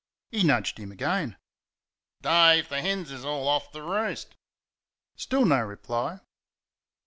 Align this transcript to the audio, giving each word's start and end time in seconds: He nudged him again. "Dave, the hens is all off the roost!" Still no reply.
He 0.31 0.41
nudged 0.41 0.79
him 0.79 0.91
again. 0.91 1.37
"Dave, 2.23 2.69
the 2.69 2.81
hens 2.81 3.11
is 3.11 3.23
all 3.23 3.47
off 3.47 3.71
the 3.71 3.83
roost!" 3.83 4.33
Still 5.15 5.45
no 5.45 5.61
reply. 5.61 6.21